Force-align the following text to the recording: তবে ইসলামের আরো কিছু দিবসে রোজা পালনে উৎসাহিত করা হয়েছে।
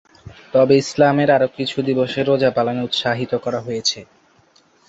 তবে 0.53 0.73
ইসলামের 0.77 1.29
আরো 1.31 1.47
কিছু 1.57 1.77
দিবসে 1.87 2.19
রোজা 2.21 2.49
পালনে 2.57 2.81
উৎসাহিত 2.83 3.31
করা 3.43 3.59
হয়েছে। 3.61 3.99